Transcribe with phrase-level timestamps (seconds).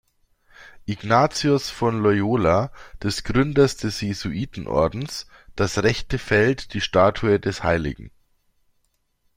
[0.87, 2.71] Ignatius von Loyola,
[3.03, 8.09] des Gründers des Jesuitenordens, das rechte Feld die Statue des hl.